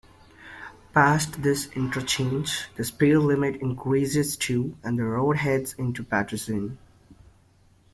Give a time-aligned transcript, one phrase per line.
[0.95, 6.79] Past this interchange, the speed limit increases to and the road heads into Paterson.